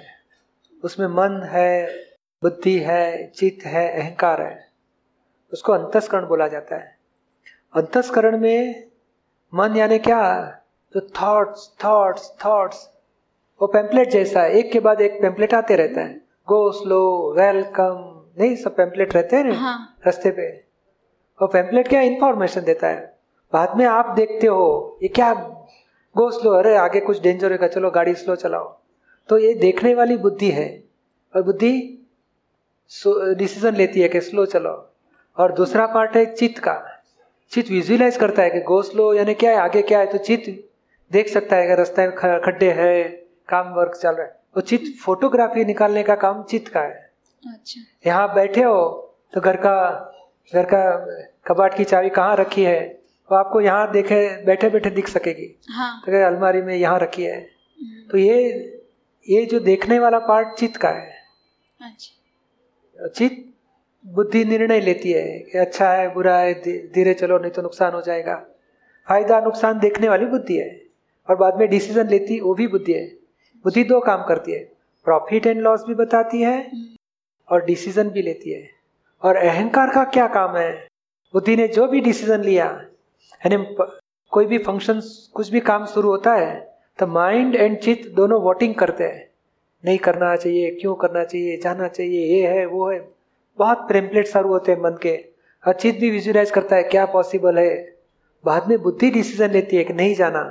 उसमें 0.83 1.07
मन 1.07 1.41
है 1.51 1.87
बुद्धि 2.43 2.77
है 2.79 3.31
चित्त 3.31 3.65
है 3.65 4.01
अहंकार 4.01 4.41
है। 4.41 4.67
उसको 5.53 5.73
अंतस्करण 5.73 6.27
बोला 6.27 6.47
जाता 6.47 6.75
है। 6.75 6.97
अंतस्करण 7.75 8.37
में 8.37 8.87
मन 9.55 9.75
यानी 9.75 9.97
क्या? 9.99 10.21
जो 10.95 11.01
थॉट्स 11.21 11.69
थॉट्स 11.83 12.31
थॉट्स 12.45 12.89
वो 13.61 13.67
पेम्पलेट 13.67 14.09
जैसा 14.09 14.41
है। 14.41 14.51
एक 14.51 14.71
के 14.71 14.79
बाद 14.79 15.01
एक 15.01 15.21
पेम्पलेट 15.21 15.53
आते 15.53 15.75
रहता 15.75 16.01
है। 16.01 16.13
गो 16.47 16.71
स्लो 16.71 17.33
वेलकम 17.37 18.23
नहीं 18.39 18.55
सब 18.55 18.75
पेम्पलेट 18.75 19.13
रहते 19.15 19.35
हैं 19.35 19.43
ना? 19.43 19.55
हाँ। 19.55 19.97
रास्ते 20.05 20.31
पे। 20.31 20.47
और 21.39 21.47
पेम्पलेट 21.47 21.87
क्या? 21.87 22.01
इंफॉर्मेशन 22.01 22.61
देता 22.61 22.87
है। 22.87 23.17
बाद 23.53 23.77
में 23.77 23.85
आप 23.85 24.09
देखते 24.15 24.47
हो 24.47 24.97
ये 25.03 25.07
क्या 25.09 25.33
गो 26.15 26.29
स्लो 26.31 26.51
अरे 26.51 26.75
आगे 26.77 26.99
कुछ 26.99 27.21
डेंजर 27.21 27.51
होगा 27.51 27.67
चलो 27.67 27.91
गाड़ी 27.91 28.13
स्लो 28.15 28.35
चलाओ। 28.35 28.75
तो 29.29 29.37
ये 29.37 29.53
देखने 29.53 29.93
वाली 29.95 30.17
बुद्धि 30.17 30.51
है। 30.51 30.67
और 31.35 31.43
बुद्धि 31.43 31.71
डिसीज़न 33.37 33.75
लेती 33.75 34.01
है 34.01 34.09
कि 34.09 34.21
स्लो 34.21 34.45
चलो 34.45 34.71
और 35.37 35.51
दूसरा 35.51 35.85
पार्ट 35.87 36.15
है 36.17 36.25
चित्त 36.25 36.59
का। 36.59 36.94
चित्त 37.51 37.69
विजुअलाइज 37.71 38.17
करता 38.17 38.43
है 38.43 38.49
कि 38.49 38.59
गोस्लो 38.63 39.13
यानी 39.13 39.33
क्या 39.35 39.51
है 39.51 39.57
आगे 39.59 39.81
क्या 39.83 39.99
है 39.99 40.05
तो 40.07 40.17
चित्त 40.19 40.49
देख 41.11 41.27
सकता 41.29 41.55
है 41.55 41.67
कि 41.67 41.75
रास्ते 41.75 42.07
में 42.07 42.15
खड्डे 42.41 42.71
है 42.73 43.03
काम 43.49 43.73
वर्क 43.73 43.95
चल 43.95 44.09
रहा 44.09 44.25
है। 44.25 44.35
तो 44.55 44.61
चित्त 44.61 44.99
फोटोग्राफी 44.99 45.65
निकालने 45.65 46.03
का 46.03 46.15
काम 46.17 46.43
चित्त 46.43 46.67
का 46.67 46.81
है। 46.81 46.93
अच्छा। 47.43 47.81
यहाँ 48.05 48.33
बैठे 48.35 48.63
हो 48.63 48.83
तो 49.33 49.41
घर 49.41 49.57
का 49.57 49.75
घर 50.53 50.65
का 50.65 50.83
कबाट 51.47 51.77
की 51.77 51.83
चाबी 51.85 52.09
कहाँ 52.11 52.35
रखी 52.37 52.63
है 52.63 52.79
वो 53.29 53.37
आपको 53.37 53.61
यहाँ 53.61 53.91
देखे 53.91 54.17
बैठे 54.45 54.69
बैठे 54.69 54.89
दिख 54.91 55.07
सकेगी। 55.07 55.47
हाँ। 55.71 56.01
तो 56.05 56.25
अलमारी 56.25 56.61
में 56.61 56.75
यहाँ 56.75 56.99
रखी 56.99 57.23
है। 57.23 57.37
हम्म, 57.37 58.07
तो 58.11 58.17
ये 58.17 58.37
ये 59.27 59.45
जो 59.45 59.59
देखने 59.61 59.99
वाला 59.99 60.19
पार्ट 60.21 60.57
चित्त 60.57 60.77
का 60.77 60.89
है। 60.89 61.13
अच्छा। 61.79 63.07
चित्त 63.09 63.43
बुद्धि 64.05 64.43
निर्णय 64.45 64.79
लेती 64.79 65.11
है 65.11 65.39
कि 65.41 65.57
अच्छा 65.57 65.91
है, 65.91 66.13
बुरा 66.13 66.37
है 66.37 66.53
धीरे 66.93 67.13
चलो, 67.13 67.37
नहीं 67.37 67.51
तो 67.51 67.61
नुकसान 67.61 67.93
हो 67.93 68.01
जाएगा। 68.01 68.35
फ़ायदा, 69.07 69.39
नुकसान 69.39 69.79
देखने 69.79 70.09
वाली 70.09 70.25
बुद्धि 70.25 70.57
है, 70.57 70.69
और 71.27 71.35
बाद 71.35 71.57
में 71.59 71.67
डिसीज़न 71.69 72.07
लेती, 72.07 72.39
वो 72.39 72.53
भी 72.53 72.67
बुद्धि 72.67 72.93
है। 72.93 73.05
बुद्धि 73.65 73.83
दो 73.83 73.99
काम 74.01 74.23
करती 74.23 74.51
है 74.51 74.59
प्रॉफिट 75.05 75.47
एंड 75.47 75.61
लॉस 75.61 75.83
भी 75.87 75.93
बताती 75.95 76.41
है, 76.41 76.71
और 77.49 77.65
डिसीज़न 77.65 78.09
भी 78.09 78.21
लेती 78.21 78.51
है। 78.51 78.69
और 79.21 79.35
अहंकार 79.37 79.93
का 79.93 80.03
क्या 80.03 80.27
काम 80.27 80.55
है? 80.57 80.71
बुद्धि 81.33 81.55
ने 81.55 81.67
जो 81.67 81.87
भी 81.87 82.01
डिसीज़न 82.01 82.41
लिया, 82.41 82.65
यानी 83.41 83.57
कोई 84.31 84.45
भी 84.45 84.57
फ़ंक्शन 84.57 85.01
कुछ 85.35 85.49
भी 85.49 85.59
काम 85.61 85.85
शुरू 85.85 86.09
होता 86.09 86.33
है 86.33 86.53
तो 86.99 87.07
माइंड 87.07 87.55
एंड 87.55 87.77
चित्त 87.79 88.09
दोनों 88.09 88.41
वोटिंग 88.41 88.75
करते 88.75 89.03
हैं। 89.03 89.27
नहीं 89.83 89.97
करना 89.97 90.35
चाहिए, 90.35 90.71
क्यों 90.71 90.95
करना 90.95 91.23
चाहिए, 91.23 91.57
जाना 91.57 91.87
चाहिए, 91.87 92.25
ये 92.27 92.47
है, 92.47 92.65
वो 92.65 92.89
है। 92.91 92.99
बहुत 93.57 93.77
प्रेम्पलेट 93.77 94.27
शुरू 94.27 94.49
होते 94.49 94.71
हैं 94.71 94.81
मन 94.81 94.97
के। 95.01 95.15
और 95.63 95.73
चित्त 95.73 95.99
भी 95.99 96.09
विजुअलाइज 96.09 96.51
करता 96.51 96.75
है 96.75 96.83
क्या 96.83 97.05
पॉसिबल 97.05 97.57
है? 97.57 97.95
बाद 98.45 98.67
में 98.69 98.81
बुद्धि 98.81 99.09
डिसीज़न 99.11 99.49
लेती 99.49 99.77
है 99.77 99.83
कि 99.83 99.93
नहीं 99.93 100.15
जाना। 100.15 100.43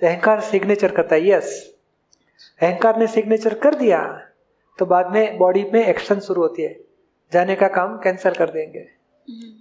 तो 0.00 0.06
अहंकार 0.06 0.40
सिग्नेचर 0.40 0.92
करता 0.92 1.14
है 1.14 1.28
यस 1.28 1.74
अहंकार 2.62 2.98
ने 2.98 3.06
सिग्नेचर 3.06 3.54
कर 3.54 3.74
दिया 3.74 4.02
तो 4.78 4.86
बाद 4.86 5.10
में 5.12 5.36
बॉडी 5.38 5.64
में 5.74 5.86
एक्शन 5.86 6.20
शुरू 6.20 6.42
होती 6.42 6.62
है। 6.62 6.80
जाने 7.32 7.54
का 7.54 7.68
काम 7.68 7.96
कैंसिल 7.98 8.32
कर 8.32 8.50
देंगे। 8.50 8.78
हम्म, 8.78 9.52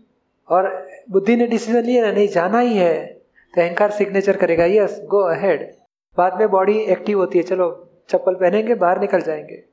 और 0.50 0.88
बुद्धि 1.12 1.36
ने 1.36 1.48
डिसीज़न 1.48 1.84
लिया 1.84 2.06
ना 2.06 2.12
नहीं 2.12 2.28
जाना 2.28 2.60
ही 2.60 2.78
है। 2.78 3.06
तो 3.54 3.62
अहंकार 3.62 3.92
सिग्नेचर 3.92 4.38
करेगा 4.38 4.66
यस 4.66 5.02
गो 5.04 5.20
अहेड 5.30 5.72
बाद 6.18 6.40
में 6.40 6.50
बॉडी 6.50 6.78
एक्टिव 6.80 7.20
होती 7.20 7.38
है 7.38 7.44
चलो 7.44 7.90
चप्पल 8.10 8.36
पहनेंगे 8.36 8.76
बाहर 8.76 9.00
निकल 9.00 9.22
जाएँगे। 9.22 9.64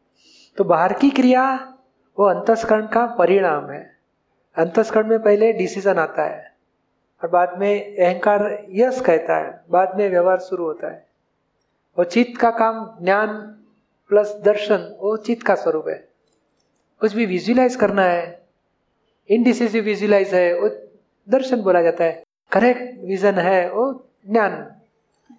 तो 0.57 0.65
बाहर 0.65 0.93
की 0.93 1.11
क्रिया 1.11 1.75
वो 2.21 2.27
अंतस्करण 2.27 2.87
का 2.87 3.07
परिणाम 3.07 3.71
है। 3.71 3.97
अंतस्करण 4.57 5.07
में 5.07 5.23
पहले 5.23 5.53
डिसीज़न 5.53 5.99
आता 5.99 6.23
है 6.23 6.53
और 7.23 7.29
बाद 7.29 7.59
में 7.59 7.99
अहंकार 7.99 8.67
यस 8.71 9.01
कहता 9.01 9.37
है। 9.37 9.61
बाद 9.71 9.97
में 9.97 10.11
व्यवहार 10.11 10.39
शुरू 10.39 10.65
होता 10.65 10.87
है। 10.87 11.07
और 11.99 12.05
चित्त 12.05 12.41
का 12.41 12.51
काम 12.51 12.97
ज्ञान 13.03 13.37
प्लस 14.09 14.41
दर्शन, 14.45 14.97
वो 15.01 15.17
चित्त 15.17 15.47
का 15.47 15.55
स्वरूप 15.55 15.89
है। 15.89 16.09
कुछ 17.01 17.15
भी 17.15 17.27
विजुअलाइज 17.27 17.77
करना 17.77 18.03
है 18.03 18.43
इनडिसिसिव 19.31 19.85
विजुअलाइज 19.85 20.35
है, 20.35 20.61
वो 20.61 20.71
दर्शन 21.29 21.63
बोला 21.63 21.83
जाता 21.83 22.05
है। 22.05 22.23
करेक्ट 22.53 23.05
विजन 23.05 23.35
है, 23.35 23.73
वो 23.73 24.07
ज्ञान। 24.31 24.73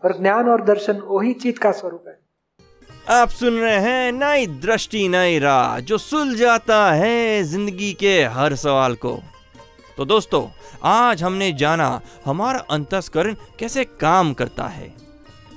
और 0.06 0.22
ज्ञान 0.22 0.50
और 0.50 0.64
दर्शन 0.64 0.94
वही 0.94 1.34
चित्त 1.34 1.62
का 1.62 1.72
स्वरूप 1.72 2.08
है। 2.08 2.31
आप 3.10 3.30
सुन 3.30 3.54
रहे 3.54 3.78
हैं 3.80 4.12
नई 4.12 4.46
दृष्टि, 4.48 5.08
नई 5.08 5.40
राह, 5.40 5.80
जो 5.80 5.98
सुलझाता 5.98 6.92
है 6.92 7.44
ज़िंदगी 7.44 7.92
के 7.94 8.14
हर 8.26 8.56
सवाल 8.56 8.96
को। 8.96 9.12
तो 9.98 10.06
दोस्तों, 10.06 10.46
आज 10.84 11.24
हमने 11.24 11.52
जाना 11.52 12.02
हमारा 12.26 12.60
अंतस्करण 12.72 13.36
कैसे 13.60 13.86
काम 14.02 14.34
करता 14.34 14.68
है। 14.68 14.94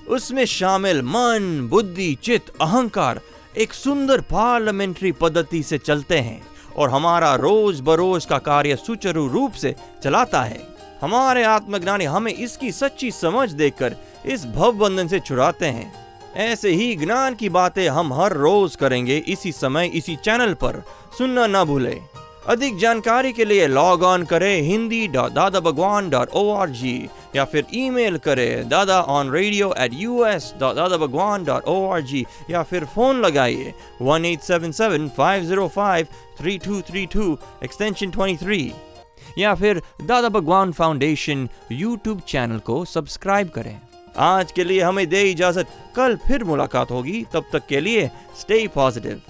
उसमें 0.09 0.45
शामिल 0.45 1.03
मन, 1.03 1.69
बुद्धि 1.71 2.15
चित 2.23 2.51
अहंकार 2.61 3.21
एक 3.57 3.73
सुंदर 3.73 4.21
पार्लियामेंट्री 4.21 5.13
पद्धति 5.13 5.63
से 5.63 5.79
चलते 5.79 6.19
हैं 6.19 6.41
और 6.77 6.91
हमारा 6.91 7.35
रोज 7.35 7.81
बरोज 7.81 8.25
का 8.25 8.39
कार्य 8.39 8.77
सुचारू 8.77 9.27
रूप 9.29 9.53
से 9.53 9.75
चलाता 10.05 10.43
है। 10.43 10.63
हमारे 11.03 11.45
आत्मज्ञानी 11.45 12.05
हमें 12.05 12.33
इसकी 12.33 12.73
सच्ची 12.73 13.11
समझ 13.11 13.51
देकर 13.51 13.97
इस 14.27 14.47
भव 14.47 14.73
बंधन 14.73 15.09
से 15.09 15.21
छुड़ाते 15.21 15.67
हैं। 15.67 16.04
ऐसे 16.37 16.71
ही 16.71 16.95
ज्ञान 16.97 17.35
की 17.35 17.49
बातें 17.49 17.89
हम 17.89 18.13
हर 18.13 18.33
रोज 18.33 18.77
करेंगे 18.77 19.17
इसी 19.19 19.53
समय, 19.53 19.87
इसी 19.87 20.17
चैनल 20.17 20.55
पर। 20.55 20.83
सुनना 21.19 21.47
ना 21.47 21.65
भूलें। 21.65 22.01
अधिक 22.49 22.77
जानकारी 22.79 23.33
के 23.33 23.45
लिए 23.45 23.67
लॉग 23.67 24.03
ऑन 24.03 24.25
करें 24.25 24.61
Hindi 24.63 25.07
dot 25.09 25.33
Dada 25.33 25.61
Bhagwan 25.61 26.09
dot 26.11 26.31
O 26.31 26.51
R 26.55 26.71
G 26.71 27.09
या 27.37 27.45
फिर 27.45 27.67
ईमेल 27.75 28.19
करें 28.25 28.69
Dada 28.69 29.01
on 29.01 29.31
radio 29.33 29.73
at 29.81 29.95
U 29.95 30.25
S 30.25 30.53
dot 30.61 30.75
Dada 30.77 30.97
Bhagwan 30.97 31.45
dot 31.45 31.65
O 31.65 31.77
R 31.91 32.01
G 32.03 32.25
या 32.51 32.63
फिर 32.63 32.85
फ़ोन 32.95 33.21
लगाइए 33.21 33.73
one 34.03 34.25
eight 34.25 34.41
seven 34.43 34.73
seven 34.73 35.09
five 35.17 35.45
zero 35.45 35.69
five 35.77 36.07
three 36.41 36.59
two 36.67 36.81
three 36.91 37.07
two 37.15 37.33
extension 37.65 38.11
twenty 38.11 38.45
three 38.45 38.73
या 39.39 39.55
फिर 39.55 39.83
Dada 40.03 40.29
Bhagwan 40.29 40.73
foundation 40.73 41.49
YouTube 41.73 42.21
channel 42.29 42.59
को 42.59 42.85
subscribe 42.85 43.49
करें। 43.49 43.79
आज 44.17 44.53
के 44.53 44.65
लिए 44.65 44.83
हमें 44.83 45.09
दे 45.09 45.23
इजाज़त। 45.23 45.67
कल 45.97 46.17
फिर 46.27 46.45
मुलाकात 46.45 46.91
होगी, 46.91 47.25
तब 47.33 47.45
तक 47.53 47.67
के 47.69 47.81
लिए 47.81 48.11
स्टे 48.41 48.67
पॉजिटिव 48.75 49.21